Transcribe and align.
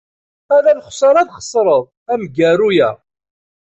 Ala 0.55 0.71
lexṣara 0.79 1.17
ara 1.21 1.27
txeṣred 1.31 1.85
amgaru-a. 2.13 2.89